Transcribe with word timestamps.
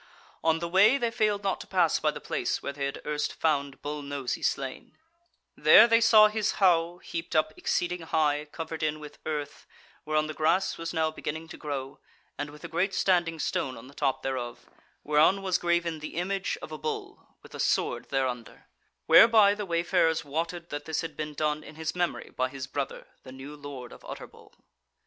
On 0.43 0.57
the 0.57 0.67
way 0.67 0.97
they 0.97 1.11
failed 1.11 1.43
not 1.43 1.61
to 1.61 1.67
pass 1.67 1.99
by 1.99 2.09
the 2.09 2.19
place 2.19 2.63
where 2.63 2.73
they 2.73 2.85
had 2.85 3.03
erst 3.05 3.33
found 3.33 3.83
Bull 3.83 4.01
Nosy 4.01 4.41
slain: 4.41 4.97
there 5.55 5.85
they 5.87 6.01
saw 6.01 6.27
his 6.27 6.53
howe, 6.53 6.99
heaped 7.03 7.35
up 7.35 7.53
exceeding 7.55 8.01
high, 8.01 8.45
covered 8.51 8.81
in 8.81 8.99
with 8.99 9.19
earth, 9.27 9.67
whereon 10.03 10.25
the 10.25 10.33
grass 10.33 10.75
was 10.75 10.91
now 10.91 11.11
beginning 11.11 11.47
to 11.49 11.55
grow, 11.55 11.99
and 12.35 12.49
with 12.49 12.63
a 12.63 12.67
great 12.67 12.95
standing 12.95 13.37
stone 13.37 13.77
on 13.77 13.85
the 13.87 13.93
top 13.93 14.23
thereof, 14.23 14.65
whereon 15.03 15.43
was 15.43 15.59
graven 15.59 15.99
the 15.99 16.15
image 16.15 16.57
of 16.63 16.71
a 16.71 16.79
bull, 16.79 17.35
with 17.43 17.53
a 17.53 17.59
sword 17.59 18.09
thereunder; 18.09 18.65
whereby 19.05 19.53
the 19.53 19.67
wayfarers 19.67 20.25
wotted 20.25 20.71
that 20.71 20.85
this 20.85 21.01
had 21.01 21.15
been 21.15 21.35
done 21.35 21.63
in 21.63 21.75
his 21.75 21.93
memory 21.93 22.31
by 22.35 22.49
his 22.49 22.65
brother, 22.65 23.05
the 23.21 23.31
new 23.31 23.55
Lord 23.55 23.91
of 23.93 24.03
Utterbol. 24.05 24.51